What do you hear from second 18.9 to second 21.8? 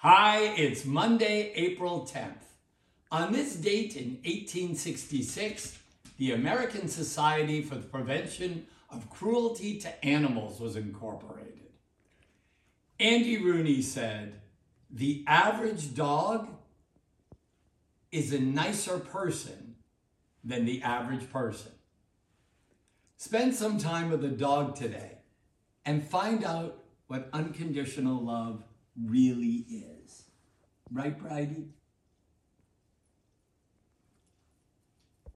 person than the average person.